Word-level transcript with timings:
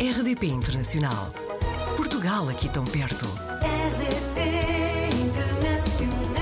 RDP 0.00 0.46
Internacional. 0.46 1.34
Portugal 1.96 2.48
aqui 2.48 2.68
tão 2.68 2.84
perto. 2.84 3.26
RDP 3.26 5.10
Internacional. 5.26 6.36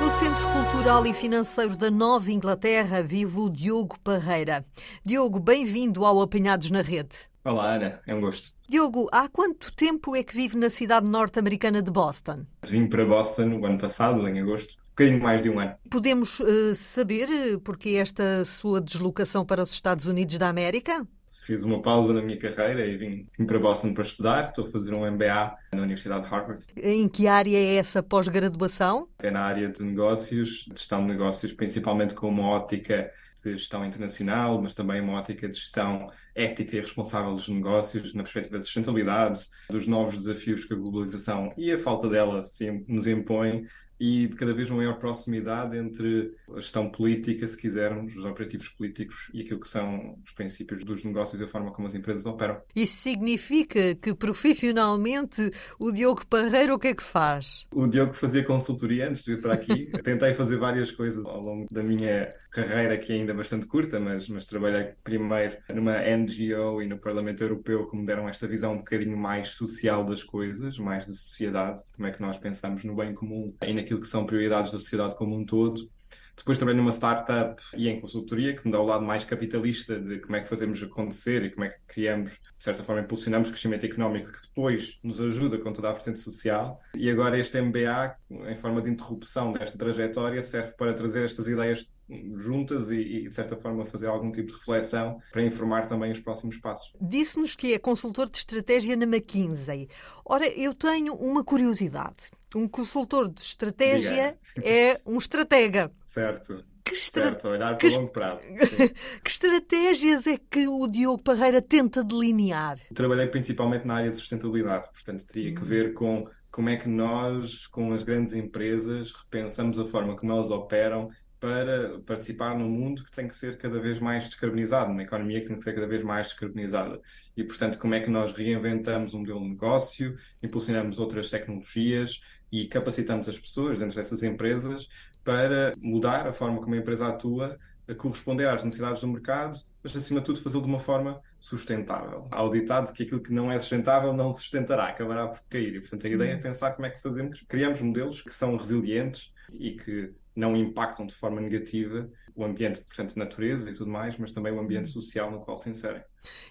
No 0.00 0.10
Centro 0.10 0.48
Cultural 0.48 1.06
e 1.06 1.12
Financeiro 1.12 1.76
da 1.76 1.90
Nova 1.90 2.32
Inglaterra 2.32 3.02
vive 3.02 3.38
o 3.38 3.50
Diogo 3.50 3.98
Parreira. 4.02 4.64
Diogo, 5.04 5.38
bem-vindo 5.38 6.02
ao 6.06 6.18
Apanhados 6.22 6.70
na 6.70 6.80
Rede. 6.80 7.14
Olá, 7.44 7.74
Ana, 7.74 8.00
é 8.06 8.14
um 8.14 8.22
gosto. 8.22 8.52
Diogo, 8.66 9.06
há 9.12 9.28
quanto 9.28 9.70
tempo 9.76 10.16
é 10.16 10.22
que 10.22 10.34
vive 10.34 10.56
na 10.56 10.70
cidade 10.70 11.10
norte-americana 11.10 11.82
de 11.82 11.90
Boston? 11.90 12.46
Vim 12.66 12.86
para 12.86 13.04
Boston 13.04 13.60
o 13.60 13.66
ano 13.66 13.78
passado, 13.78 14.26
em 14.26 14.40
agosto, 14.40 14.76
um 14.78 14.90
bocadinho 14.90 15.22
mais 15.22 15.42
de 15.42 15.50
um 15.50 15.60
ano. 15.60 15.74
Podemos 15.90 16.40
eh, 16.40 16.74
saber 16.74 17.28
eh, 17.30 17.58
porque 17.62 17.90
esta 17.90 18.46
sua 18.46 18.80
deslocação 18.80 19.44
para 19.44 19.62
os 19.62 19.72
Estados 19.72 20.06
Unidos 20.06 20.38
da 20.38 20.48
América? 20.48 21.06
Fiz 21.42 21.62
uma 21.62 21.80
pausa 21.80 22.12
na 22.12 22.22
minha 22.22 22.36
carreira 22.36 22.86
e 22.86 22.96
vim, 22.96 23.26
vim 23.38 23.46
para 23.46 23.58
Boston 23.58 23.94
para 23.94 24.04
estudar. 24.04 24.44
Estou 24.44 24.66
a 24.66 24.70
fazer 24.70 24.94
um 24.94 25.10
MBA 25.10 25.56
na 25.72 25.82
Universidade 25.82 26.24
de 26.24 26.30
Harvard. 26.30 26.64
Em 26.76 27.08
que 27.08 27.26
área 27.26 27.56
é 27.56 27.76
essa 27.76 28.02
pós-graduação? 28.02 29.08
É 29.18 29.30
na 29.30 29.40
área 29.40 29.68
de 29.68 29.82
negócios, 29.82 30.66
de 30.66 30.78
gestão 30.78 31.00
de 31.00 31.08
negócios, 31.08 31.52
principalmente 31.52 32.14
com 32.14 32.28
uma 32.28 32.48
ótica 32.48 33.10
de 33.42 33.52
gestão 33.52 33.84
internacional, 33.84 34.60
mas 34.60 34.74
também 34.74 35.00
uma 35.00 35.14
ótica 35.14 35.48
de 35.48 35.56
gestão 35.56 36.10
ética 36.34 36.76
e 36.76 36.80
responsável 36.80 37.34
dos 37.34 37.48
negócios, 37.48 38.14
na 38.14 38.22
perspectiva 38.22 38.58
de 38.58 38.66
sustentabilidade, 38.66 39.40
dos 39.68 39.86
novos 39.86 40.16
desafios 40.16 40.64
que 40.64 40.74
a 40.74 40.76
globalização 40.76 41.52
e 41.56 41.72
a 41.72 41.78
falta 41.78 42.08
dela 42.08 42.44
nos 42.86 43.06
impõe 43.06 43.66
e 44.00 44.26
de 44.26 44.34
cada 44.34 44.54
vez 44.54 44.70
uma 44.70 44.78
maior 44.78 44.98
proximidade 44.98 45.76
entre 45.76 46.34
a 46.56 46.60
gestão 46.60 46.90
política, 46.90 47.46
se 47.46 47.56
quisermos, 47.56 48.16
os 48.16 48.24
objetivos 48.24 48.68
políticos 48.70 49.30
e 49.34 49.42
aquilo 49.42 49.60
que 49.60 49.68
são 49.68 50.18
os 50.24 50.32
princípios 50.32 50.82
dos 50.82 51.04
negócios 51.04 51.40
e 51.40 51.44
a 51.44 51.46
forma 51.46 51.70
como 51.70 51.86
as 51.86 51.94
empresas 51.94 52.24
operam. 52.24 52.60
Isso 52.74 52.96
significa 52.96 53.94
que 53.94 54.14
profissionalmente 54.14 55.50
o 55.78 55.92
Diogo 55.92 56.26
Parreira 56.26 56.74
o 56.74 56.78
que 56.78 56.88
é 56.88 56.94
que 56.94 57.02
faz? 57.02 57.66
O 57.72 57.86
Diogo 57.86 58.14
fazia 58.14 58.42
consultoria 58.44 59.08
antes 59.08 59.24
de 59.24 59.34
vir 59.34 59.42
para 59.42 59.54
aqui. 59.54 59.90
Tentei 60.02 60.32
fazer 60.32 60.56
várias 60.56 60.90
coisas 60.90 61.24
ao 61.26 61.40
longo 61.40 61.66
da 61.70 61.82
minha 61.82 62.32
carreira, 62.50 62.98
que 62.98 63.12
é 63.12 63.16
ainda 63.16 63.34
bastante 63.34 63.66
curta, 63.66 64.00
mas, 64.00 64.28
mas 64.28 64.46
trabalhei 64.46 64.92
primeiro 65.04 65.56
numa 65.68 65.98
NGO 66.00 66.82
e 66.82 66.86
no 66.86 66.98
Parlamento 66.98 67.42
Europeu 67.42 67.88
que 67.88 67.96
me 67.96 68.04
deram 68.04 68.28
esta 68.28 68.46
visão 68.46 68.72
um 68.72 68.78
bocadinho 68.78 69.16
mais 69.16 69.50
social 69.50 70.04
das 70.04 70.22
coisas, 70.22 70.78
mais 70.78 71.06
de 71.06 71.14
sociedade, 71.14 71.84
de 71.86 71.92
como 71.92 72.08
é 72.08 72.10
que 72.10 72.20
nós 72.20 72.38
pensamos 72.38 72.84
no 72.84 72.96
bem 72.96 73.14
comum 73.14 73.54
e 73.64 73.72
naquilo 73.72 73.89
que 73.98 74.06
são 74.06 74.26
prioridades 74.26 74.70
da 74.70 74.78
sociedade 74.78 75.16
como 75.16 75.34
um 75.34 75.44
todo. 75.44 75.90
Depois 76.36 76.56
trabalhei 76.56 76.80
numa 76.80 76.90
startup 76.90 77.62
e 77.76 77.88
em 77.88 78.00
consultoria, 78.00 78.54
que 78.54 78.64
me 78.64 78.72
dá 78.72 78.80
o 78.80 78.86
lado 78.86 79.04
mais 79.04 79.24
capitalista 79.24 80.00
de 80.00 80.20
como 80.20 80.36
é 80.36 80.40
que 80.40 80.48
fazemos 80.48 80.82
acontecer 80.82 81.44
e 81.44 81.50
como 81.50 81.66
é 81.66 81.68
que 81.68 81.80
criamos, 81.86 82.30
de 82.30 82.62
certa 82.62 82.82
forma, 82.82 83.02
impulsionamos 83.02 83.50
crescimento 83.50 83.84
económico 83.84 84.32
que 84.32 84.42
depois 84.48 84.98
nos 85.02 85.20
ajuda 85.20 85.58
com 85.58 85.70
toda 85.70 85.90
a 85.90 85.92
vertente 85.92 86.18
social. 86.18 86.80
E 86.94 87.10
agora 87.10 87.38
este 87.38 87.60
MBA, 87.60 88.16
em 88.48 88.56
forma 88.56 88.80
de 88.80 88.88
interrupção 88.88 89.52
desta 89.52 89.76
trajetória, 89.76 90.42
serve 90.42 90.72
para 90.78 90.94
trazer 90.94 91.24
estas 91.24 91.46
ideias 91.46 91.86
juntas 92.08 92.90
e, 92.90 93.28
de 93.28 93.34
certa 93.34 93.56
forma, 93.56 93.84
fazer 93.84 94.06
algum 94.06 94.32
tipo 94.32 94.48
de 94.48 94.54
reflexão 94.54 95.18
para 95.30 95.42
informar 95.42 95.86
também 95.86 96.10
os 96.10 96.20
próximos 96.20 96.56
passos. 96.56 96.92
Disse-nos 97.00 97.54
que 97.54 97.74
é 97.74 97.78
consultor 97.78 98.28
de 98.30 98.38
estratégia 98.38 98.96
na 98.96 99.04
McKinsey. 99.04 99.88
Ora, 100.24 100.48
eu 100.48 100.72
tenho 100.74 101.14
uma 101.14 101.44
curiosidade. 101.44 102.39
Um 102.54 102.66
consultor 102.68 103.28
de 103.32 103.40
estratégia 103.40 104.36
é 104.62 105.00
um 105.06 105.18
estratega. 105.18 105.90
Certo. 106.04 106.64
Que 106.84 106.94
estra- 106.94 107.22
Certo, 107.24 107.48
olhar 107.48 107.76
que 107.76 107.88
para 107.88 107.96
longo 107.98 108.10
prazo. 108.12 108.46
Que 109.22 109.30
estratégias 109.30 110.26
é 110.26 110.36
que 110.38 110.66
o 110.66 110.86
Diogo 110.88 111.22
Parreira 111.22 111.60
tenta 111.62 112.02
delinear? 112.02 112.78
Trabalhei 112.94 113.26
principalmente 113.26 113.86
na 113.86 113.94
área 113.94 114.10
de 114.10 114.16
sustentabilidade, 114.16 114.88
portanto, 114.90 115.24
teria 115.26 115.54
que 115.54 115.62
ver 115.64 115.92
com 115.94 116.26
como 116.50 116.68
é 116.68 116.76
que 116.76 116.88
nós, 116.88 117.66
com 117.68 117.92
as 117.92 118.02
grandes 118.02 118.34
empresas, 118.34 119.12
repensamos 119.12 119.78
a 119.78 119.84
forma 119.84 120.16
como 120.16 120.32
elas 120.32 120.50
operam 120.50 121.10
para 121.38 122.00
participar 122.00 122.58
num 122.58 122.68
mundo 122.68 123.04
que 123.04 123.12
tem 123.12 123.26
que 123.28 123.36
ser 123.36 123.56
cada 123.56 123.80
vez 123.80 123.98
mais 123.98 124.24
descarbonizado, 124.26 124.90
numa 124.90 125.02
economia 125.04 125.40
que 125.40 125.46
tem 125.48 125.58
que 125.58 125.64
ser 125.64 125.74
cada 125.74 125.86
vez 125.86 126.02
mais 126.02 126.26
descarbonizada. 126.28 127.00
E, 127.36 127.44
portanto, 127.44 127.78
como 127.78 127.94
é 127.94 128.00
que 128.00 128.10
nós 128.10 128.32
reinventamos 128.32 129.14
um 129.14 129.20
modelo 129.20 129.40
de 129.40 129.48
negócio, 129.50 130.18
impulsionamos 130.42 130.98
outras 130.98 131.30
tecnologias 131.30 132.20
e 132.50 132.66
capacitamos 132.66 133.28
as 133.28 133.38
pessoas 133.38 133.78
dentro 133.78 133.96
dessas 133.96 134.22
empresas 134.22 134.88
para 135.22 135.74
mudar 135.78 136.26
a 136.26 136.32
forma 136.32 136.60
como 136.60 136.74
a 136.74 136.78
empresa 136.78 137.08
atua, 137.08 137.58
a 137.86 137.94
corresponder 137.94 138.48
às 138.48 138.62
necessidades 138.62 139.00
do 139.00 139.08
mercado, 139.08 139.58
mas, 139.82 139.96
acima 139.96 140.20
de 140.20 140.26
tudo, 140.26 140.40
fazê-lo 140.40 140.62
de 140.62 140.68
uma 140.68 140.78
forma 140.78 141.20
sustentável. 141.40 142.28
Há 142.30 142.42
o 142.42 142.50
ditado 142.50 142.92
que 142.92 143.02
aquilo 143.02 143.20
que 143.20 143.32
não 143.32 143.50
é 143.50 143.58
sustentável 143.58 144.12
não 144.12 144.32
sustentará, 144.32 144.88
acabará 144.88 145.28
por 145.28 145.40
cair. 145.48 145.76
E, 145.76 145.80
portanto, 145.80 146.06
a 146.06 146.10
ideia 146.10 146.32
é 146.32 146.36
pensar 146.36 146.72
como 146.72 146.86
é 146.86 146.90
que 146.90 147.00
fazemos, 147.00 147.42
criamos 147.48 147.80
modelos 147.80 148.22
que 148.22 148.34
são 148.34 148.56
resilientes 148.56 149.32
e 149.58 149.72
que 149.72 150.12
não 150.36 150.56
impactam 150.56 151.06
de 151.06 151.14
forma 151.14 151.40
negativa 151.40 152.10
o 152.34 152.44
ambiente, 152.44 152.82
portanto, 152.82 153.16
natureza 153.16 153.70
e 153.70 153.72
tudo 153.72 153.90
mais, 153.90 154.16
mas 154.16 154.32
também 154.32 154.52
o 154.52 154.60
ambiente 154.60 154.88
social 154.88 155.30
no 155.30 155.40
qual 155.40 155.56
se 155.56 155.68
inserem. 155.68 156.02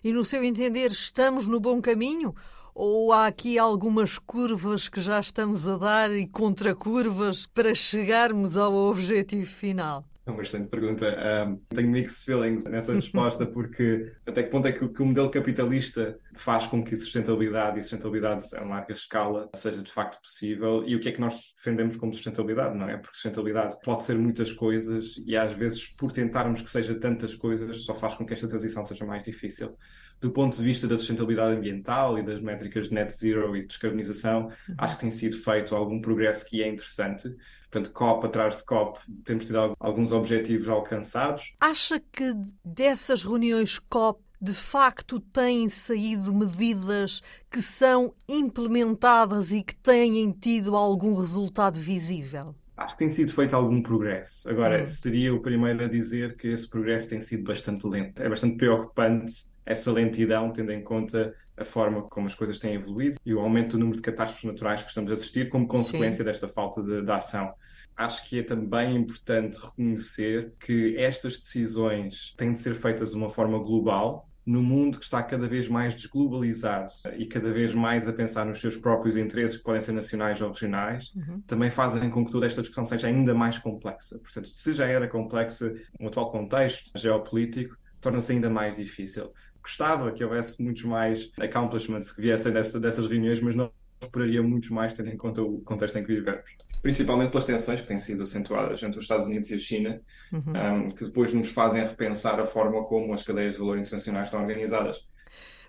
E 0.03 0.11
no 0.11 0.25
seu 0.25 0.43
entender, 0.43 0.91
estamos 0.91 1.47
no 1.47 1.59
bom 1.59 1.81
caminho? 1.81 2.35
Ou 2.73 3.11
há 3.11 3.27
aqui 3.27 3.57
algumas 3.59 4.17
curvas 4.17 4.87
que 4.87 5.01
já 5.01 5.19
estamos 5.19 5.67
a 5.67 5.77
dar 5.77 6.11
e 6.11 6.27
contracurvas 6.27 7.45
para 7.47 7.73
chegarmos 7.75 8.55
ao 8.57 8.73
objetivo 8.73 9.45
final? 9.45 10.05
É 10.25 10.31
uma 10.31 10.43
excelente 10.43 10.69
pergunta. 10.69 11.05
Um, 11.47 11.57
tenho 11.75 11.89
mixed 11.89 12.23
feelings 12.23 12.63
nessa 12.65 12.93
resposta, 12.93 13.45
porque 13.51 14.11
até 14.27 14.43
que 14.43 14.49
ponto 14.51 14.67
é 14.67 14.71
que, 14.71 14.85
o- 14.85 14.89
que 14.93 15.01
o 15.01 15.05
modelo 15.05 15.31
capitalista 15.31 16.19
faz 16.35 16.65
com 16.67 16.83
que 16.83 16.95
sustentabilidade 16.95 17.79
e 17.79 17.83
sustentabilidade 17.83 18.45
a 18.55 18.63
larga 18.63 18.93
escala 18.93 19.49
seja 19.55 19.81
de 19.81 19.91
facto 19.91 20.21
possível 20.21 20.83
e 20.85 20.95
o 20.95 20.99
que 20.99 21.09
é 21.09 21.11
que 21.11 21.21
nós 21.21 21.53
defendemos 21.55 21.97
como 21.97 22.13
sustentabilidade, 22.13 22.77
não 22.77 22.89
é? 22.89 22.97
Porque 22.97 23.15
sustentabilidade 23.15 23.75
pode 23.83 24.03
ser 24.03 24.17
muitas 24.17 24.53
coisas 24.53 25.15
e 25.25 25.35
às 25.35 25.53
vezes, 25.53 25.87
por 25.87 26.11
tentarmos 26.11 26.61
que 26.61 26.69
seja 26.69 26.93
tantas 26.99 27.35
coisas, 27.35 27.83
só 27.83 27.93
faz 27.95 28.15
com 28.15 28.25
que 28.25 28.33
esta 28.33 28.47
transição 28.47 28.83
seja 28.83 29.05
mais 29.05 29.23
difícil. 29.23 29.75
Do 30.21 30.31
ponto 30.31 30.57
de 30.57 30.63
vista 30.63 30.85
da 30.85 30.97
sustentabilidade 30.97 31.55
ambiental 31.55 32.17
e 32.19 32.23
das 32.23 32.41
métricas 32.41 32.89
de 32.89 32.93
net 32.93 33.09
zero 33.13 33.55
e 33.55 33.65
descarbonização, 33.65 34.49
acho 34.77 34.95
que 34.95 35.01
tem 35.01 35.11
sido 35.11 35.37
feito 35.37 35.73
algum 35.73 36.01
progresso 36.01 36.45
que 36.45 36.61
é 36.61 36.67
interessante. 36.67 37.33
Portanto, 37.71 37.93
COP 37.93 38.25
atrás 38.25 38.57
de 38.57 38.65
COP, 38.65 38.99
temos 39.23 39.45
tido 39.45 39.59
al- 39.59 39.77
alguns 39.79 40.11
objetivos 40.11 40.67
alcançados. 40.67 41.53
Acha 41.61 42.01
que 42.11 42.33
dessas 42.65 43.23
reuniões 43.23 43.79
COP 43.79 44.21
de 44.41 44.53
facto 44.53 45.19
têm 45.19 45.67
saído 45.69 46.33
medidas 46.33 47.21
que 47.51 47.61
são 47.61 48.13
implementadas 48.27 49.51
e 49.51 49.61
que 49.61 49.75
têm 49.75 50.31
tido 50.31 50.75
algum 50.75 51.13
resultado 51.13 51.79
visível? 51.79 52.55
Acho 52.77 52.95
que 52.95 52.99
tem 52.99 53.09
sido 53.09 53.33
feito 53.33 53.53
algum 53.55 53.81
progresso. 53.81 54.49
Agora, 54.49 54.87
seria 54.87 55.33
o 55.33 55.41
primeiro 55.41 55.83
a 55.83 55.87
dizer 55.87 56.37
que 56.37 56.47
esse 56.47 56.69
progresso 56.69 57.09
tem 57.09 57.19
sido 57.19 57.43
bastante 57.43 57.85
lento. 57.85 58.23
É 58.23 58.29
bastante 58.29 58.55
preocupante 58.55 59.45
essa 59.65 59.91
lentidão, 59.91 60.51
tendo 60.53 60.71
em 60.71 60.81
conta 60.81 61.35
a 61.57 61.65
forma 61.65 62.03
como 62.03 62.27
as 62.27 62.33
coisas 62.33 62.57
têm 62.57 62.75
evoluído 62.75 63.19
e 63.25 63.33
o 63.33 63.39
aumento 63.41 63.71
do 63.71 63.79
número 63.79 63.97
de 63.97 64.01
catástrofes 64.01 64.45
naturais 64.45 64.81
que 64.81 64.87
estamos 64.87 65.11
a 65.11 65.15
assistir 65.15 65.49
como 65.49 65.67
consequência 65.67 66.23
desta 66.23 66.47
falta 66.47 66.81
de, 66.81 67.01
de 67.01 67.11
ação. 67.11 67.53
Acho 67.97 68.25
que 68.29 68.39
é 68.39 68.43
também 68.43 68.95
importante 68.95 69.57
reconhecer 69.57 70.53
que 70.57 70.95
estas 70.97 71.37
decisões 71.37 72.33
têm 72.37 72.53
de 72.53 72.61
ser 72.61 72.75
feitas 72.75 73.11
de 73.11 73.17
uma 73.17 73.29
forma 73.29 73.59
global, 73.59 74.28
no 74.49 74.63
mundo 74.63 74.97
que 74.97 75.05
está 75.05 75.21
cada 75.21 75.47
vez 75.47 75.67
mais 75.67 75.93
desglobalizado 75.93 76.91
e 77.17 77.27
cada 77.27 77.51
vez 77.51 77.71
mais 77.71 78.07
a 78.07 78.13
pensar 78.13 78.47
nos 78.47 78.59
seus 78.59 78.75
próprios 78.75 79.15
interesses, 79.15 79.57
que 79.57 79.63
podem 79.63 79.79
ser 79.79 79.91
nacionais 79.91 80.41
ou 80.41 80.49
regionais, 80.49 81.13
também 81.45 81.69
fazem 81.69 82.09
com 82.09 82.25
que 82.25 82.31
toda 82.31 82.47
esta 82.47 82.61
discussão 82.61 82.83
seja 82.83 83.07
ainda 83.07 83.35
mais 83.35 83.59
complexa. 83.59 84.17
Portanto, 84.17 84.47
se 84.47 84.73
já 84.73 84.87
era 84.87 85.07
complexa 85.07 85.71
no 85.99 86.07
atual 86.07 86.31
contexto 86.31 86.89
geopolítico, 86.97 87.77
torna-se 88.01 88.31
ainda 88.31 88.49
mais 88.49 88.75
difícil. 88.75 89.31
Gostava 89.61 90.11
que 90.11 90.23
houvesse 90.23 90.59
muitos 90.59 90.83
mais 90.83 91.29
accomplishments 91.39 92.11
que 92.11 92.21
viessem 92.21 92.51
dessa, 92.51 92.79
dessas 92.79 93.05
reuniões, 93.05 93.39
mas 93.41 93.53
não 93.53 93.71
esperaria 94.01 94.41
muitos 94.41 94.69
mais, 94.69 94.93
tendo 94.93 95.09
em 95.09 95.17
conta 95.17 95.41
o 95.41 95.59
contexto 95.61 95.97
em 95.97 96.03
que 96.03 96.13
vivemos. 96.13 96.43
Principalmente 96.81 97.31
pelas 97.31 97.45
tensões 97.45 97.81
que 97.81 97.87
têm 97.87 97.99
sido 97.99 98.23
acentuadas 98.23 98.81
entre 98.81 98.97
os 98.97 99.05
Estados 99.05 99.25
Unidos 99.25 99.49
e 99.49 99.55
a 99.55 99.57
China, 99.57 100.01
um, 100.33 100.91
que 100.91 101.05
depois 101.05 101.33
nos 101.33 101.49
fazem 101.49 101.81
repensar 101.81 102.39
a 102.39 102.45
forma 102.45 102.83
como 102.85 103.13
as 103.13 103.23
cadeias 103.23 103.53
de 103.53 103.59
valor 103.59 103.77
internacionais 103.77 104.27
estão 104.27 104.39
organizadas. 104.41 105.05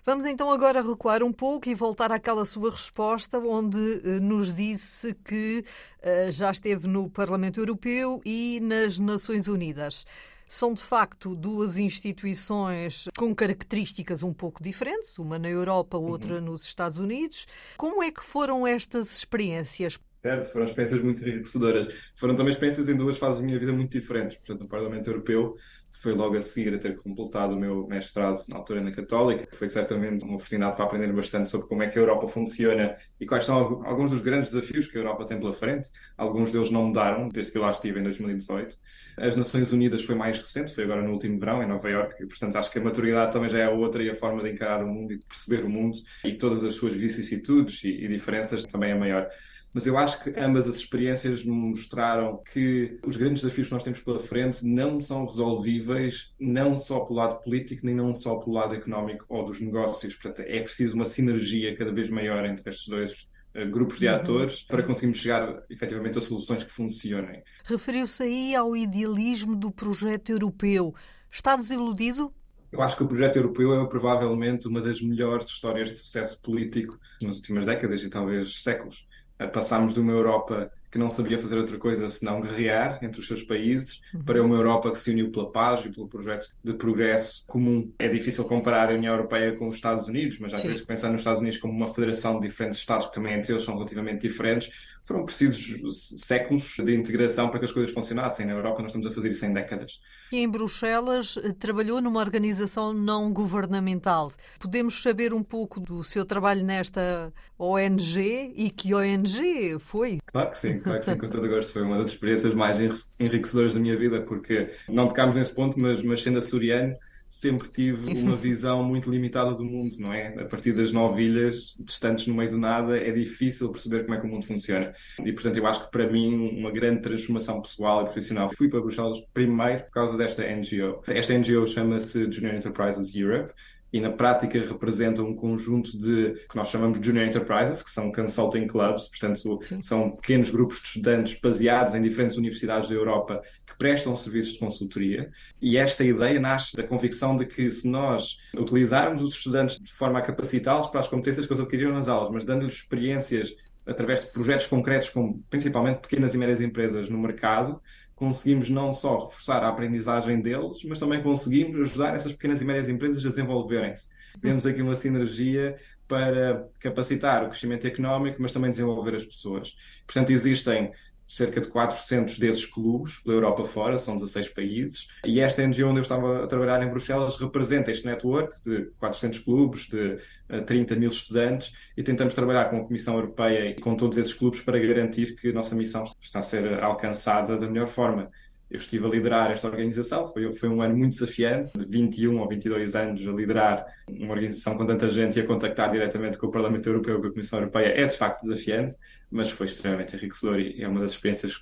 Vamos 0.03 0.25
então 0.25 0.51
agora 0.51 0.81
recuar 0.81 1.21
um 1.21 1.31
pouco 1.31 1.69
e 1.69 1.75
voltar 1.75 2.11
àquela 2.11 2.43
sua 2.43 2.71
resposta, 2.71 3.37
onde 3.37 4.01
eh, 4.03 4.19
nos 4.19 4.55
disse 4.55 5.13
que 5.23 5.63
eh, 6.01 6.31
já 6.31 6.49
esteve 6.49 6.87
no 6.87 7.07
Parlamento 7.07 7.59
Europeu 7.59 8.19
e 8.25 8.59
nas 8.63 8.97
Nações 8.97 9.47
Unidas. 9.47 10.03
São 10.47 10.73
de 10.73 10.81
facto 10.81 11.35
duas 11.35 11.77
instituições 11.77 13.09
com 13.15 13.33
características 13.35 14.23
um 14.23 14.33
pouco 14.33 14.63
diferentes, 14.63 15.19
uma 15.19 15.37
na 15.37 15.49
Europa, 15.49 15.99
outra 15.99 16.41
nos 16.41 16.63
Estados 16.63 16.97
Unidos. 16.97 17.45
Como 17.77 18.01
é 18.01 18.11
que 18.11 18.23
foram 18.23 18.65
estas 18.65 19.15
experiências? 19.15 19.99
Certo, 20.19 20.51
foram 20.51 20.65
experiências 20.65 21.01
muito 21.01 21.23
enriquecedoras. 21.23 21.87
Foram 22.15 22.35
também 22.35 22.51
experiências 22.51 22.89
em 22.89 22.95
duas 22.95 23.17
fases 23.17 23.39
da 23.39 23.45
minha 23.45 23.57
vida 23.57 23.71
muito 23.71 23.91
diferentes. 23.91 24.37
Portanto, 24.37 24.61
no 24.61 24.67
Parlamento 24.67 25.07
Europeu 25.07 25.55
foi 25.93 26.13
logo 26.13 26.37
a 26.37 26.41
seguir 26.41 26.73
a 26.73 26.77
ter 26.77 26.97
completado 26.97 27.55
o 27.55 27.59
meu 27.59 27.87
mestrado 27.87 28.41
na 28.49 28.57
altura 28.57 28.81
na 28.81 28.91
Católica. 28.91 29.47
Foi 29.53 29.69
certamente 29.69 30.25
uma 30.25 30.35
oportunidade 30.35 30.75
para 30.75 30.85
aprender 30.85 31.11
bastante 31.13 31.49
sobre 31.49 31.67
como 31.67 31.83
é 31.83 31.87
que 31.87 31.97
a 31.97 32.01
Europa 32.01 32.27
funciona 32.27 32.95
e 33.19 33.25
quais 33.25 33.45
são 33.45 33.83
alguns 33.85 34.11
dos 34.11 34.21
grandes 34.21 34.51
desafios 34.51 34.87
que 34.87 34.97
a 34.97 35.01
Europa 35.01 35.25
tem 35.25 35.39
pela 35.39 35.53
frente. 35.53 35.89
Alguns 36.17 36.51
deles 36.51 36.71
não 36.71 36.87
mudaram 36.87 37.29
desde 37.29 37.51
que 37.51 37.57
eu 37.57 37.61
lá 37.61 37.71
estive 37.71 37.99
em 37.99 38.03
2018. 38.03 38.77
As 39.17 39.35
Nações 39.35 39.71
Unidas 39.71 40.03
foi 40.03 40.15
mais 40.15 40.39
recente, 40.39 40.73
foi 40.73 40.83
agora 40.83 41.01
no 41.01 41.11
último 41.11 41.37
verão 41.37 41.61
em 41.61 41.67
Nova 41.67 41.89
Iorque, 41.89 42.23
e 42.23 42.27
portanto 42.27 42.55
acho 42.55 42.71
que 42.71 42.79
a 42.79 42.81
maturidade 42.81 43.33
também 43.33 43.49
já 43.49 43.59
é 43.59 43.69
outra 43.69 44.01
e 44.01 44.09
a 44.09 44.15
forma 44.15 44.41
de 44.41 44.49
encarar 44.49 44.83
o 44.83 44.87
mundo 44.87 45.13
e 45.13 45.17
de 45.17 45.23
perceber 45.25 45.65
o 45.65 45.69
mundo 45.69 45.97
e 46.23 46.33
todas 46.33 46.63
as 46.63 46.75
suas 46.75 46.93
vicissitudes 46.93 47.83
e, 47.83 47.89
e 47.89 48.07
diferenças 48.07 48.63
também 48.63 48.91
é 48.91 48.95
maior 48.95 49.29
mas 49.73 49.87
eu 49.87 49.97
acho 49.97 50.23
que 50.23 50.37
ambas 50.37 50.67
as 50.67 50.75
experiências 50.75 51.45
mostraram 51.45 52.41
que 52.53 52.99
os 53.05 53.15
grandes 53.15 53.41
desafios 53.41 53.67
que 53.67 53.73
nós 53.73 53.83
temos 53.83 53.99
pela 54.01 54.19
frente 54.19 54.65
não 54.65 54.99
são 54.99 55.25
resolvíveis 55.25 56.33
não 56.39 56.75
só 56.75 56.99
pelo 57.01 57.19
lado 57.19 57.41
político, 57.41 57.85
nem 57.85 57.95
não 57.95 58.13
só 58.13 58.35
pelo 58.35 58.55
lado 58.55 58.75
económico 58.75 59.25
ou 59.29 59.45
dos 59.45 59.59
negócios. 59.61 60.15
Portanto, 60.15 60.45
é 60.45 60.61
preciso 60.61 60.95
uma 60.95 61.05
sinergia 61.05 61.75
cada 61.75 61.91
vez 61.91 62.09
maior 62.09 62.45
entre 62.45 62.69
estes 62.69 62.87
dois 62.87 63.27
uh, 63.55 63.69
grupos 63.71 63.99
de 63.99 64.07
uhum. 64.07 64.15
atores 64.15 64.63
para 64.63 64.83
conseguirmos 64.83 65.19
chegar 65.19 65.63
efetivamente 65.69 66.17
a 66.17 66.21
soluções 66.21 66.63
que 66.63 66.71
funcionem. 66.71 67.41
Referiu-se 67.63 68.23
aí 68.23 68.55
ao 68.55 68.75
idealismo 68.75 69.55
do 69.55 69.71
projeto 69.71 70.31
europeu. 70.31 70.93
Está 71.31 71.55
desiludido? 71.55 72.33
Eu 72.71 72.81
acho 72.81 72.95
que 72.95 73.03
o 73.03 73.07
projeto 73.07 73.35
europeu 73.35 73.81
é 73.81 73.87
provavelmente 73.87 74.67
uma 74.67 74.79
das 74.79 75.01
melhores 75.01 75.47
histórias 75.47 75.89
de 75.89 75.95
sucesso 75.95 76.41
político 76.41 76.97
nas 77.21 77.37
últimas 77.37 77.65
décadas 77.65 78.01
e 78.01 78.09
talvez 78.09 78.63
séculos. 78.63 79.05
Passámos 79.47 79.93
de 79.93 79.99
uma 79.99 80.11
Europa 80.11 80.71
que 80.91 80.97
não 80.97 81.09
sabia 81.09 81.37
fazer 81.37 81.57
outra 81.57 81.77
coisa 81.77 82.09
senão 82.09 82.41
guerrear 82.41 82.99
entre 83.01 83.21
os 83.21 83.27
seus 83.27 83.41
países, 83.41 84.01
uhum. 84.13 84.23
para 84.23 84.43
uma 84.43 84.55
Europa 84.55 84.91
que 84.91 84.99
se 84.99 85.09
uniu 85.09 85.31
pela 85.31 85.49
paz 85.49 85.85
e 85.85 85.89
pelo 85.89 86.07
projeto 86.07 86.47
de 86.63 86.73
progresso 86.73 87.45
comum. 87.47 87.91
É 87.97 88.09
difícil 88.09 88.43
comparar 88.43 88.91
a 88.91 88.95
União 88.95 89.13
Europeia 89.13 89.55
com 89.55 89.69
os 89.69 89.75
Estados 89.75 90.07
Unidos, 90.07 90.37
mas 90.39 90.53
às 90.53 90.61
Sim. 90.61 90.67
vezes 90.67 90.83
pensar 90.83 91.09
nos 91.09 91.21
Estados 91.21 91.39
Unidos 91.39 91.59
como 91.59 91.73
uma 91.73 91.87
federação 91.87 92.39
de 92.39 92.47
diferentes 92.47 92.79
Estados 92.79 93.07
que 93.07 93.13
também 93.13 93.33
entre 93.33 93.53
eles 93.53 93.63
são 93.63 93.75
relativamente 93.75 94.27
diferentes, 94.27 94.69
foram 95.03 95.25
precisos 95.25 96.13
séculos 96.17 96.75
de 96.77 96.95
integração 96.95 97.49
para 97.49 97.59
que 97.59 97.65
as 97.65 97.71
coisas 97.71 97.91
funcionassem. 97.91 98.45
Na 98.45 98.53
Europa 98.53 98.81
nós 98.81 98.91
estamos 98.91 99.07
a 99.07 99.11
fazer 99.11 99.31
isso 99.31 99.45
em 99.45 99.53
décadas. 99.53 99.99
E 100.31 100.37
em 100.37 100.47
Bruxelas 100.47 101.37
eh, 101.37 101.51
trabalhou 101.51 101.99
numa 102.01 102.19
organização 102.19 102.93
não 102.93 103.33
governamental. 103.33 104.31
Podemos 104.59 105.01
saber 105.01 105.33
um 105.33 105.43
pouco 105.43 105.79
do 105.79 106.03
seu 106.03 106.23
trabalho 106.23 106.63
nesta 106.63 107.33
ONG 107.57 108.53
e 108.55 108.69
que 108.69 108.93
ONG 108.93 109.77
foi? 109.79 110.19
Claro 110.25 110.51
que 110.51 110.57
sim, 110.57 110.79
claro 110.81 110.99
que 110.99 111.05
sim, 111.05 111.17
com 111.17 111.27
todo 111.27 111.47
gosto. 111.47 111.71
Foi 111.71 111.81
uma 111.81 111.97
das 111.97 112.09
experiências 112.09 112.53
mais 112.53 113.11
enriquecedoras 113.19 113.73
da 113.73 113.79
minha 113.79 113.97
vida, 113.97 114.21
porque 114.21 114.69
não 114.89 115.07
tocámos 115.07 115.35
nesse 115.35 115.53
ponto, 115.53 115.79
mas, 115.79 116.01
mas 116.01 116.21
sendo 116.21 116.39
açoriano, 116.39 116.95
sempre 117.31 117.69
tive 117.69 118.11
uma 118.11 118.35
visão 118.35 118.83
muito 118.83 119.09
limitada 119.09 119.53
do 119.53 119.63
mundo, 119.63 119.95
não 119.99 120.13
é? 120.13 120.35
A 120.41 120.45
partir 120.45 120.73
das 120.73 120.91
nove 120.91 121.23
ilhas, 121.23 121.77
distantes 121.79 122.27
no 122.27 122.35
meio 122.35 122.49
do 122.49 122.57
nada, 122.57 122.97
é 122.97 123.09
difícil 123.09 123.69
perceber 123.69 124.03
como 124.03 124.15
é 124.15 124.19
que 124.19 124.25
o 124.25 124.29
mundo 124.29 124.45
funciona. 124.45 124.93
E, 125.23 125.31
portanto, 125.31 125.55
eu 125.55 125.65
acho 125.65 125.85
que 125.85 125.91
para 125.91 126.07
mim, 126.11 126.57
uma 126.59 126.69
grande 126.69 127.01
transformação 127.01 127.61
pessoal 127.61 128.01
e 128.01 128.03
profissional. 128.03 128.49
Fui 128.49 128.67
para 128.67 128.81
Bruxelas 128.81 129.21
primeiro 129.33 129.85
por 129.85 129.91
causa 129.91 130.17
desta 130.17 130.43
NGO. 130.43 131.01
Esta 131.07 131.33
NGO 131.37 131.65
chama-se 131.65 132.29
Junior 132.29 132.53
Enterprises 132.53 133.15
Europe 133.15 133.53
e 133.91 133.99
na 133.99 134.09
prática 134.09 134.59
representam 134.59 135.25
um 135.25 135.35
conjunto 135.35 135.97
de 135.97 136.33
que 136.49 136.55
nós 136.55 136.69
chamamos 136.69 136.99
de 136.99 137.05
Junior 137.05 137.25
Enterprises, 137.25 137.83
que 137.83 137.91
são 137.91 138.11
consulting 138.11 138.67
clubs, 138.67 139.09
portanto 139.09 139.59
Sim. 139.63 139.81
são 139.81 140.11
pequenos 140.11 140.49
grupos 140.49 140.77
de 140.81 140.87
estudantes 140.87 141.39
baseados 141.39 141.93
em 141.93 142.01
diferentes 142.01 142.37
universidades 142.37 142.89
da 142.89 142.95
Europa 142.95 143.41
que 143.65 143.77
prestam 143.77 144.15
serviços 144.15 144.53
de 144.53 144.59
consultoria. 144.59 145.31
E 145.61 145.77
esta 145.77 146.03
ideia 146.03 146.39
nasce 146.39 146.75
da 146.75 146.83
convicção 146.83 147.35
de 147.35 147.45
que 147.45 147.69
se 147.71 147.87
nós 147.87 148.37
utilizarmos 148.57 149.21
os 149.23 149.35
estudantes 149.35 149.77
de 149.77 149.91
forma 149.91 150.19
a 150.19 150.21
capacitá-los 150.21 150.87
para 150.87 150.99
as 150.99 151.07
competências 151.07 151.45
que 151.45 151.53
eles 151.53 151.61
adquiriram 151.61 151.93
nas 151.93 152.07
aulas, 152.07 152.31
mas 152.31 152.43
dando-lhes 152.43 152.75
experiências 152.75 153.55
através 153.85 154.21
de 154.21 154.27
projetos 154.27 154.67
concretos 154.67 155.09
com 155.09 155.41
principalmente 155.49 155.99
pequenas 155.99 156.33
e 156.35 156.37
médias 156.37 156.61
empresas 156.61 157.09
no 157.09 157.17
mercado, 157.17 157.81
conseguimos 158.15 158.69
não 158.69 158.93
só 158.93 159.25
reforçar 159.25 159.63
a 159.63 159.69
aprendizagem 159.69 160.41
deles, 160.41 160.83
mas 160.85 160.99
também 160.99 161.21
conseguimos 161.23 161.75
ajudar 161.81 162.13
essas 162.13 162.33
pequenas 162.33 162.61
e 162.61 162.65
médias 162.65 162.87
empresas 162.87 163.25
a 163.25 163.29
desenvolverem-se. 163.29 164.07
Vemos 164.39 164.65
aqui 164.65 164.81
uma 164.81 164.95
sinergia 164.95 165.75
para 166.07 166.67
capacitar 166.79 167.43
o 167.43 167.47
crescimento 167.47 167.87
económico, 167.87 168.37
mas 168.39 168.51
também 168.51 168.69
desenvolver 168.69 169.15
as 169.15 169.25
pessoas. 169.25 169.75
Portanto, 170.05 170.29
existem 170.31 170.91
cerca 171.31 171.61
de 171.61 171.69
400 171.69 172.37
desses 172.37 172.65
clubes 172.65 173.19
pela 173.19 173.37
Europa 173.37 173.63
fora, 173.63 173.97
são 173.97 174.15
16 174.15 174.49
países, 174.49 175.07
e 175.25 175.39
esta 175.39 175.65
NGO 175.65 175.87
onde 175.87 175.99
eu 175.99 176.01
estava 176.01 176.43
a 176.43 176.47
trabalhar 176.47 176.83
em 176.83 176.89
Bruxelas 176.89 177.37
representa 177.37 177.89
este 177.89 178.05
network 178.05 178.61
de 178.61 178.91
400 178.99 179.39
clubes, 179.39 179.87
de 179.87 180.17
30 180.65 180.93
eh, 180.93 180.97
mil 180.97 181.09
estudantes, 181.09 181.71
e 181.95 182.03
tentamos 182.03 182.33
trabalhar 182.33 182.65
com 182.65 182.81
a 182.81 182.83
Comissão 182.83 183.15
Europeia 183.15 183.69
e 183.69 183.79
com 183.79 183.95
todos 183.95 184.17
esses 184.17 184.33
clubes 184.33 184.59
para 184.59 184.77
garantir 184.77 185.37
que 185.37 185.51
a 185.51 185.53
nossa 185.53 185.73
missão 185.73 186.03
está 186.21 186.39
a 186.39 186.43
ser 186.43 186.83
alcançada 186.83 187.57
da 187.57 187.65
melhor 187.65 187.87
forma. 187.87 188.29
Eu 188.71 188.77
estive 188.77 189.05
a 189.05 189.09
liderar 189.09 189.51
esta 189.51 189.67
organização, 189.67 190.25
foi, 190.31 190.53
foi 190.53 190.69
um 190.69 190.81
ano 190.81 190.95
muito 190.95 191.11
desafiante, 191.11 191.77
de 191.77 191.85
21 191.85 192.39
ou 192.39 192.47
22 192.47 192.95
anos 192.95 193.27
a 193.27 193.31
liderar 193.31 193.85
uma 194.07 194.31
organização 194.31 194.77
com 194.77 194.85
tanta 194.85 195.09
gente 195.09 195.37
e 195.37 195.41
a 195.41 195.45
contactar 195.45 195.91
diretamente 195.91 196.37
com 196.37 196.47
o 196.47 196.51
Parlamento 196.51 196.87
Europeu 196.87 197.17
e 197.17 197.21
com 197.21 197.27
a 197.27 197.31
Comissão 197.31 197.59
Europeia 197.59 197.87
é 198.01 198.07
de 198.07 198.15
facto 198.15 198.43
desafiante, 198.43 198.95
mas 199.29 199.51
foi 199.51 199.65
extremamente 199.65 200.15
enriquecedor 200.15 200.57
e 200.57 200.81
é 200.81 200.87
uma 200.87 201.01
das 201.01 201.11
experiências 201.11 201.61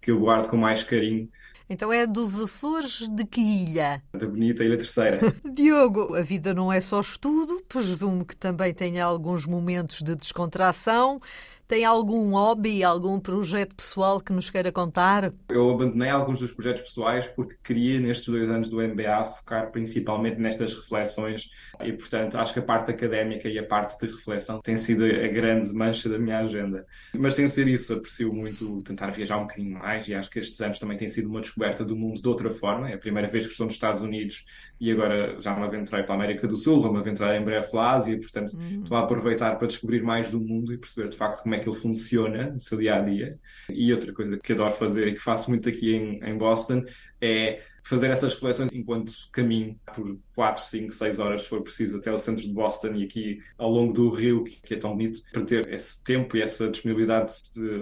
que 0.00 0.10
eu 0.10 0.18
guardo 0.18 0.48
com 0.48 0.56
mais 0.56 0.82
carinho 0.82 1.28
então 1.70 1.92
é 1.92 2.06
dos 2.06 2.40
Açores 2.40 3.06
de 3.06 3.26
que 3.26 3.42
ilha? 3.42 4.02
Da 4.14 4.26
bonita 4.26 4.64
Ilha 4.64 4.78
Terceira. 4.78 5.20
Diogo, 5.44 6.14
a 6.14 6.22
vida 6.22 6.54
não 6.54 6.72
é 6.72 6.80
só 6.80 6.98
estudo, 6.98 7.62
presumo 7.68 8.24
que 8.24 8.34
também 8.34 8.72
tenha 8.72 9.04
alguns 9.04 9.44
momentos 9.44 10.00
de 10.00 10.16
descontração. 10.16 11.20
Tem 11.68 11.84
algum 11.84 12.30
hobby, 12.30 12.82
algum 12.82 13.20
projeto 13.20 13.76
pessoal 13.76 14.22
que 14.22 14.32
nos 14.32 14.48
queira 14.48 14.72
contar? 14.72 15.34
Eu 15.50 15.68
abandonei 15.68 16.08
alguns 16.08 16.40
dos 16.40 16.50
projetos 16.50 16.80
pessoais 16.80 17.28
porque 17.28 17.56
queria, 17.62 18.00
nestes 18.00 18.26
dois 18.26 18.48
anos 18.48 18.70
do 18.70 18.80
MBA, 18.80 19.22
focar 19.26 19.70
principalmente 19.70 20.40
nestas 20.40 20.74
reflexões 20.74 21.50
e, 21.82 21.92
portanto, 21.92 22.38
acho 22.38 22.54
que 22.54 22.60
a 22.60 22.62
parte 22.62 22.90
académica 22.90 23.50
e 23.50 23.58
a 23.58 23.62
parte 23.62 24.00
de 24.00 24.10
reflexão 24.10 24.62
tem 24.62 24.78
sido 24.78 25.04
a 25.04 25.28
grande 25.28 25.70
mancha 25.74 26.08
da 26.08 26.18
minha 26.18 26.38
agenda. 26.38 26.86
Mas 27.12 27.34
sem 27.34 27.46
ser 27.50 27.68
isso, 27.68 27.92
aprecio 27.92 28.32
muito 28.32 28.80
tentar 28.80 29.10
viajar 29.10 29.36
um 29.36 29.42
bocadinho 29.42 29.78
mais 29.78 30.08
e 30.08 30.14
acho 30.14 30.30
que 30.30 30.38
estes 30.38 30.58
anos 30.62 30.78
também 30.78 30.96
têm 30.96 31.10
sido 31.10 31.28
uma 31.28 31.42
descoberta 31.42 31.84
do 31.84 31.94
mundo 31.94 32.18
de 32.18 32.28
outra 32.28 32.50
forma. 32.50 32.88
É 32.88 32.94
a 32.94 32.98
primeira 32.98 33.28
vez 33.28 33.44
que 33.44 33.52
estou 33.52 33.66
nos 33.66 33.74
Estados 33.74 34.00
Unidos 34.00 34.42
e 34.80 34.90
agora 34.90 35.38
já 35.38 35.54
me 35.54 35.66
aventurei 35.66 36.02
para 36.02 36.14
a 36.14 36.16
América 36.16 36.48
do 36.48 36.56
Sul, 36.56 36.80
vou-me 36.80 36.98
aventurar 36.98 37.36
em 37.36 37.44
breve 37.44 37.66
para 37.66 37.82
a 37.82 37.92
Ásia, 37.92 38.18
portanto, 38.18 38.54
uhum. 38.54 38.80
estou 38.82 38.96
a 38.96 39.00
aproveitar 39.02 39.56
para 39.56 39.66
descobrir 39.68 40.02
mais 40.02 40.30
do 40.30 40.40
mundo 40.40 40.72
e 40.72 40.78
perceber 40.78 41.10
de 41.10 41.16
facto 41.16 41.42
como 41.42 41.54
é 41.54 41.57
que 41.58 41.68
ele 41.68 41.76
funciona 41.76 42.50
no 42.50 42.60
seu 42.60 42.78
dia 42.78 42.96
a 42.96 43.00
dia. 43.00 43.38
E 43.70 43.92
outra 43.92 44.12
coisa 44.12 44.38
que 44.38 44.52
adoro 44.52 44.74
fazer 44.74 45.08
e 45.08 45.14
que 45.14 45.20
faço 45.20 45.50
muito 45.50 45.68
aqui 45.68 45.94
em, 45.94 46.20
em 46.22 46.36
Boston 46.36 46.84
é 47.20 47.62
fazer 47.82 48.10
essas 48.10 48.34
reflexões 48.34 48.70
enquanto 48.72 49.12
caminho 49.32 49.78
por 49.94 50.18
4, 50.34 50.62
5, 50.62 50.92
6 50.92 51.18
horas, 51.18 51.42
se 51.42 51.48
for 51.48 51.62
preciso, 51.62 51.96
até 51.96 52.12
o 52.12 52.18
centro 52.18 52.42
de 52.42 52.52
Boston 52.52 52.94
e 52.94 53.04
aqui 53.04 53.42
ao 53.56 53.70
longo 53.70 53.94
do 53.94 54.10
rio, 54.10 54.44
que 54.44 54.74
é 54.74 54.76
tão 54.76 54.90
bonito, 54.90 55.22
para 55.32 55.42
ter 55.42 55.72
esse 55.72 56.02
tempo 56.02 56.36
e 56.36 56.42
essa 56.42 56.68
disponibilidade 56.68 57.32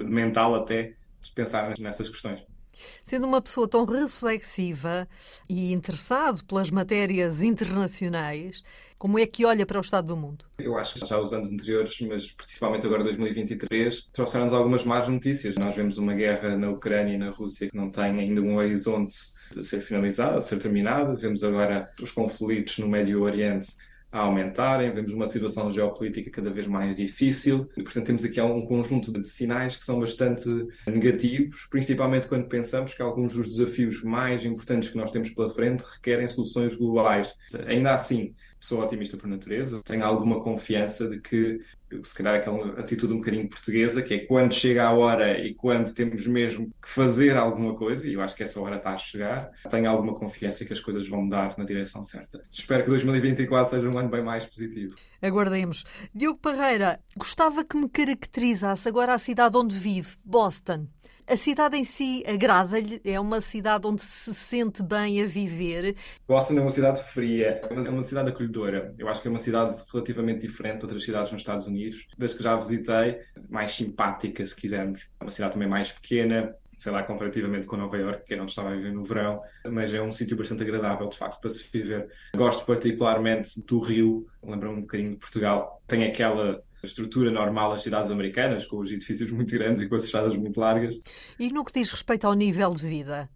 mental 0.04 0.54
até 0.54 0.94
de 1.20 1.32
pensar 1.32 1.74
nessas 1.78 2.08
questões. 2.08 2.55
Sendo 3.02 3.26
uma 3.26 3.40
pessoa 3.40 3.68
tão 3.68 3.84
reflexiva 3.84 5.08
e 5.48 5.72
interessado 5.72 6.44
pelas 6.44 6.70
matérias 6.70 7.42
internacionais, 7.42 8.62
como 8.98 9.18
é 9.18 9.26
que 9.26 9.44
olha 9.44 9.66
para 9.66 9.78
o 9.78 9.82
estado 9.82 10.08
do 10.08 10.16
mundo? 10.16 10.44
Eu 10.58 10.78
acho 10.78 10.98
que 10.98 11.06
já 11.06 11.20
os 11.20 11.32
anos 11.32 11.48
anteriores, 11.48 12.00
mas 12.00 12.32
principalmente 12.32 12.86
agora 12.86 13.04
2023, 13.04 14.08
trouxeram-nos 14.12 14.54
algumas 14.54 14.84
más 14.84 15.06
notícias. 15.06 15.54
Nós 15.56 15.76
vemos 15.76 15.98
uma 15.98 16.14
guerra 16.14 16.56
na 16.56 16.70
Ucrânia 16.70 17.14
e 17.14 17.18
na 17.18 17.30
Rússia 17.30 17.68
que 17.68 17.76
não 17.76 17.90
tem 17.90 18.04
ainda 18.04 18.40
um 18.40 18.56
horizonte 18.56 19.16
de 19.54 19.64
ser 19.64 19.82
finalizada, 19.82 20.38
de 20.38 20.46
ser 20.46 20.58
terminada. 20.58 21.14
Vemos 21.14 21.44
agora 21.44 21.92
os 22.00 22.10
conflitos 22.10 22.78
no 22.78 22.88
Médio 22.88 23.22
Oriente 23.22 23.76
a 24.10 24.20
aumentarem, 24.20 24.92
vemos 24.92 25.12
uma 25.12 25.26
situação 25.26 25.70
geopolítica 25.70 26.30
cada 26.30 26.50
vez 26.50 26.66
mais 26.66 26.96
difícil 26.96 27.68
e, 27.76 27.82
portanto, 27.82 28.06
temos 28.06 28.24
aqui 28.24 28.40
um 28.40 28.64
conjunto 28.64 29.12
de 29.12 29.28
sinais 29.28 29.76
que 29.76 29.84
são 29.84 30.00
bastante 30.00 30.48
negativos, 30.86 31.66
principalmente 31.70 32.28
quando 32.28 32.48
pensamos 32.48 32.94
que 32.94 33.02
alguns 33.02 33.34
dos 33.34 33.48
desafios 33.48 34.02
mais 34.02 34.44
importantes 34.44 34.88
que 34.88 34.96
nós 34.96 35.10
temos 35.10 35.30
pela 35.30 35.50
frente 35.50 35.82
requerem 35.82 36.28
soluções 36.28 36.74
globais. 36.76 37.34
Ainda 37.66 37.94
assim, 37.94 38.34
sou 38.60 38.82
otimista 38.82 39.16
por 39.16 39.28
natureza, 39.28 39.80
tenho 39.84 40.04
alguma 40.04 40.40
confiança 40.40 41.08
de 41.08 41.20
que 41.20 41.60
se 42.02 42.14
calhar 42.14 42.34
aquela 42.34 42.80
atitude 42.80 43.12
um 43.12 43.18
bocadinho 43.18 43.48
portuguesa, 43.48 44.02
que 44.02 44.14
é 44.14 44.18
quando 44.18 44.52
chega 44.52 44.84
a 44.84 44.92
hora 44.92 45.38
e 45.38 45.54
quando 45.54 45.92
temos 45.94 46.26
mesmo 46.26 46.66
que 46.82 46.88
fazer 46.88 47.36
alguma 47.36 47.74
coisa, 47.74 48.06
e 48.08 48.14
eu 48.14 48.20
acho 48.20 48.34
que 48.34 48.42
essa 48.42 48.60
hora 48.60 48.76
está 48.76 48.92
a 48.92 48.96
chegar, 48.96 49.50
tenho 49.70 49.88
alguma 49.88 50.14
confiança 50.14 50.64
que 50.64 50.72
as 50.72 50.80
coisas 50.80 51.06
vão 51.08 51.22
mudar 51.22 51.54
na 51.56 51.64
direção 51.64 52.02
certa. 52.02 52.42
Espero 52.50 52.82
que 52.82 52.90
2024 52.90 53.76
seja 53.76 53.88
um 53.88 53.98
ano 53.98 54.08
bem 54.08 54.22
mais 54.22 54.44
positivo. 54.44 54.96
Aguardemos. 55.22 55.84
Diogo 56.14 56.38
Parreira, 56.38 57.00
gostava 57.16 57.64
que 57.64 57.76
me 57.76 57.88
caracterizasse 57.88 58.88
agora 58.88 59.14
a 59.14 59.18
cidade 59.18 59.56
onde 59.56 59.78
vive, 59.78 60.16
Boston. 60.24 60.88
A 61.28 61.36
cidade 61.36 61.76
em 61.76 61.82
si 61.82 62.22
agrada-lhe? 62.24 63.00
É 63.04 63.18
uma 63.18 63.40
cidade 63.40 63.84
onde 63.84 64.00
se 64.00 64.32
sente 64.32 64.80
bem 64.80 65.20
a 65.20 65.26
viver? 65.26 65.96
Boston 66.28 66.58
é 66.58 66.60
uma 66.60 66.70
cidade 66.70 67.02
fria, 67.02 67.60
é 67.68 67.90
uma 67.90 68.04
cidade 68.04 68.30
acolhedora. 68.30 68.94
Eu 68.96 69.08
acho 69.08 69.22
que 69.22 69.26
é 69.26 69.30
uma 69.32 69.40
cidade 69.40 69.76
relativamente 69.92 70.46
diferente 70.46 70.78
de 70.78 70.84
outras 70.84 71.02
cidades 71.02 71.32
nos 71.32 71.40
Estados 71.40 71.66
Unidos. 71.66 72.06
Das 72.16 72.32
que 72.32 72.44
já 72.44 72.54
visitei, 72.54 73.18
mais 73.48 73.72
simpática, 73.72 74.46
se 74.46 74.54
quisermos. 74.54 75.08
É 75.18 75.24
uma 75.24 75.32
cidade 75.32 75.54
também 75.54 75.68
mais 75.68 75.90
pequena, 75.90 76.54
sei 76.76 76.92
lá, 76.92 77.02
comparativamente 77.02 77.66
com 77.66 77.76
Nova 77.76 77.96
York, 77.96 78.24
que 78.24 78.34
é 78.34 78.40
onde 78.40 78.50
estava 78.50 78.70
a 78.70 78.76
viver 78.76 78.92
no 78.92 79.04
verão, 79.04 79.40
mas 79.66 79.92
é 79.94 80.02
um 80.02 80.12
sítio 80.12 80.36
bastante 80.36 80.62
agradável, 80.62 81.08
de 81.08 81.16
facto, 81.16 81.40
para 81.40 81.50
se 81.50 81.64
viver. 81.72 82.08
Gosto 82.36 82.64
particularmente 82.66 83.62
do 83.64 83.80
Rio, 83.80 84.26
lembra-me 84.42 84.76
um 84.76 84.80
bocadinho 84.82 85.12
de 85.12 85.16
Portugal. 85.16 85.82
Tem 85.86 86.04
aquela 86.04 86.62
estrutura 86.82 87.30
normal 87.30 87.72
das 87.72 87.82
cidades 87.82 88.10
americanas, 88.10 88.66
com 88.66 88.78
os 88.78 88.90
edifícios 88.90 89.30
muito 89.32 89.52
grandes 89.52 89.82
e 89.82 89.88
com 89.88 89.94
as 89.94 90.04
estradas 90.04 90.36
muito 90.36 90.60
largas. 90.60 91.00
E 91.38 91.50
no 91.50 91.64
que 91.64 91.72
diz 91.72 91.90
respeito 91.90 92.26
ao 92.26 92.34
nível 92.34 92.74
de 92.74 92.86
vida? 92.86 93.28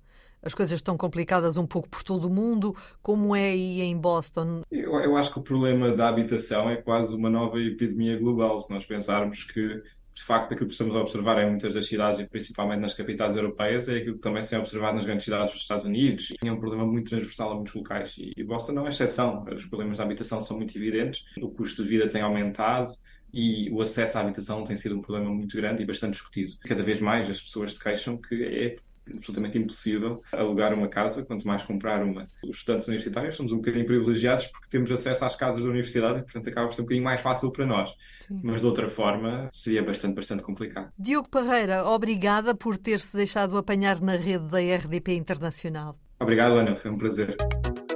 As 0.42 0.54
coisas 0.54 0.76
estão 0.76 0.96
complicadas 0.96 1.58
um 1.58 1.66
pouco 1.66 1.88
por 1.88 2.02
todo 2.02 2.26
o 2.26 2.30
mundo. 2.30 2.74
Como 3.02 3.36
é 3.36 3.50
aí 3.50 3.82
em 3.82 3.96
Boston? 3.96 4.62
Eu, 4.70 4.94
eu 5.00 5.16
acho 5.16 5.30
que 5.32 5.38
o 5.38 5.42
problema 5.42 5.92
da 5.92 6.08
habitação 6.08 6.70
é 6.70 6.76
quase 6.76 7.14
uma 7.14 7.28
nova 7.28 7.60
epidemia 7.60 8.18
global. 8.18 8.58
Se 8.58 8.70
nós 8.70 8.86
pensarmos 8.86 9.44
que 9.44 9.82
de 10.14 10.22
facto, 10.22 10.52
aquilo 10.52 10.66
que 10.66 10.72
estamos 10.72 10.94
a 10.94 11.00
observar 11.00 11.38
em 11.42 11.48
muitas 11.48 11.74
das 11.74 11.86
cidades, 11.86 12.20
e 12.20 12.26
principalmente 12.26 12.80
nas 12.80 12.94
capitais 12.94 13.36
europeias, 13.36 13.88
é 13.88 13.96
aquilo 13.96 14.16
que 14.16 14.20
também 14.20 14.42
se 14.42 14.54
é 14.54 14.58
observado 14.58 14.96
nas 14.96 15.06
grandes 15.06 15.24
cidades 15.24 15.52
dos 15.52 15.62
Estados 15.62 15.84
Unidos. 15.84 16.32
E 16.42 16.48
é 16.48 16.52
um 16.52 16.58
problema 16.58 16.86
muito 16.86 17.08
transversal 17.10 17.52
a 17.52 17.54
muitos 17.54 17.74
locais. 17.74 18.16
E, 18.18 18.32
e 18.36 18.44
Boston 18.44 18.72
não 18.72 18.86
é 18.86 18.90
exceção. 18.90 19.44
Os 19.54 19.66
problemas 19.66 19.98
da 19.98 20.04
habitação 20.04 20.40
são 20.40 20.56
muito 20.56 20.76
evidentes. 20.76 21.24
O 21.40 21.48
custo 21.48 21.82
de 21.82 21.88
vida 21.88 22.08
tem 22.08 22.22
aumentado 22.22 22.92
e 23.32 23.70
o 23.70 23.80
acesso 23.80 24.18
à 24.18 24.20
habitação 24.22 24.64
tem 24.64 24.76
sido 24.76 24.96
um 24.96 25.00
problema 25.00 25.30
muito 25.30 25.56
grande 25.56 25.82
e 25.82 25.86
bastante 25.86 26.12
discutido. 26.12 26.52
Cada 26.66 26.82
vez 26.82 27.00
mais 27.00 27.30
as 27.30 27.40
pessoas 27.40 27.74
se 27.74 27.82
queixam 27.82 28.16
que 28.16 28.44
é 28.44 28.76
absolutamente 29.12 29.58
impossível 29.58 30.22
alugar 30.32 30.74
uma 30.74 30.88
casa, 30.88 31.24
quanto 31.24 31.46
mais 31.46 31.62
comprar 31.62 32.02
uma. 32.02 32.28
Os 32.44 32.58
estudantes 32.58 32.88
universitários 32.88 33.36
somos 33.36 33.52
um 33.52 33.56
bocadinho 33.56 33.86
privilegiados 33.86 34.46
porque 34.48 34.68
temos 34.68 34.90
acesso 34.90 35.24
às 35.24 35.36
casas 35.36 35.62
da 35.62 35.68
universidade 35.68 36.20
e, 36.20 36.22
portanto, 36.22 36.48
acaba 36.48 36.68
por 36.68 36.74
ser 36.74 36.82
um 36.82 36.84
bocadinho 36.84 37.04
mais 37.04 37.20
fácil 37.20 37.50
para 37.50 37.66
nós. 37.66 37.90
Sim. 38.26 38.40
Mas, 38.42 38.60
de 38.60 38.66
outra 38.66 38.88
forma, 38.88 39.48
seria 39.52 39.82
bastante, 39.82 40.14
bastante 40.14 40.42
complicado. 40.42 40.90
Diogo 40.98 41.28
Parreira, 41.28 41.84
obrigada 41.84 42.54
por 42.54 42.76
ter-se 42.76 43.16
deixado 43.16 43.56
apanhar 43.56 44.00
na 44.00 44.16
rede 44.16 44.48
da 44.48 44.58
RDP 44.58 45.14
Internacional. 45.14 45.98
Obrigado, 46.18 46.54
Ana. 46.54 46.76
Foi 46.76 46.90
um 46.90 46.98
prazer. 46.98 47.36